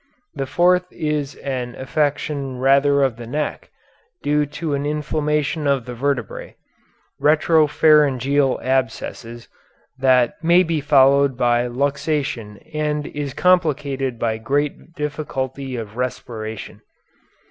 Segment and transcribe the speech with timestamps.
[0.33, 3.69] The fourth is an affection rather of the neck,
[4.23, 6.55] due to an inflammation of the vertebræ
[7.21, 9.47] retropharyngeal abscess
[9.99, 16.81] that may be followed by luxation and is complicated by great difficulty of respiration.